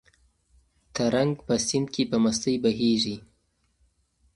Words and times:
ترنګ 0.95 1.33
په 1.45 1.53
سیند 1.67 1.87
کې 1.93 2.03
په 2.11 2.17
مستۍ 2.23 2.55
بهېږي. 2.63 3.17